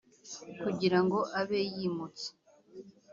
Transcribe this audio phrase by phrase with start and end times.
[0.61, 2.27] kugira ngo abe yimutse